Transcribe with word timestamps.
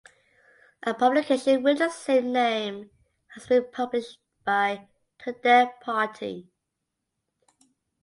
A 0.81 0.95
publication 0.95 1.61
with 1.61 1.77
the 1.77 1.89
same 1.89 2.33
name 2.33 2.89
has 3.35 3.45
been 3.45 3.67
published 3.71 4.17
by 4.43 4.87
Tudeh 5.19 5.79
Party. 5.79 6.49